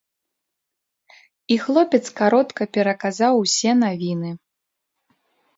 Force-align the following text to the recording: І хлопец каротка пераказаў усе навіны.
І 1.55 1.57
хлопец 1.65 2.01
каротка 2.21 2.63
пераказаў 2.79 3.33
усе 3.43 3.71
навіны. 3.83 4.31